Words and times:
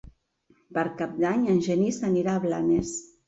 Per 0.77 0.85
Cap 1.01 1.13
d'Any 1.25 1.45
en 1.55 1.61
Genís 1.67 2.01
anirà 2.09 2.33
a 2.39 2.43
Blanes. 2.49 2.97